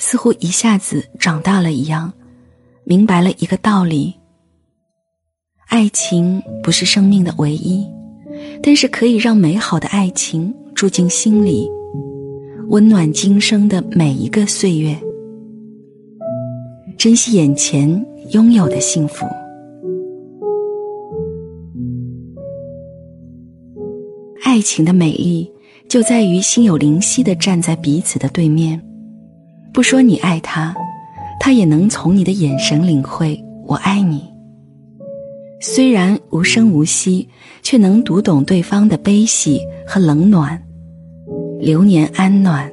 [0.00, 2.10] 似乎一下子长大了一样，
[2.84, 4.14] 明白了一个道理：
[5.68, 7.86] 爱情不是生命的唯一，
[8.62, 11.68] 但是可以让美好的爱情住进心里，
[12.70, 14.98] 温暖今生的每一个岁月。
[16.96, 19.26] 珍惜眼前拥有的幸福。
[24.42, 25.50] 爱情的美丽
[25.88, 28.82] 就在于心有灵犀的站在彼此的对面，
[29.72, 30.74] 不说你爱他，
[31.38, 34.28] 他也能从你的眼神领会我爱你。
[35.60, 37.28] 虽然无声无息，
[37.62, 40.60] 却能读懂对方的悲喜和冷暖，
[41.60, 42.70] 流年安暖，